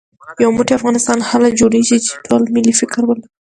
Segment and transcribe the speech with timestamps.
[0.43, 3.25] يو موټی افغانستان هله جوړېږي چې ټول ملي فکر ولرو